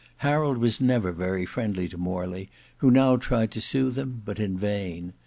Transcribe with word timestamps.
Harold 0.25 0.57
was 0.57 0.81
never 0.81 1.11
very 1.11 1.45
friendly 1.45 1.87
to 1.87 1.95
Morley, 1.95 2.49
who 2.77 2.89
now 2.89 3.17
tried 3.17 3.51
to 3.51 3.61
soothe 3.61 3.99
him, 3.99 4.23
but 4.25 4.39
in 4.39 4.57
vain. 4.57 5.13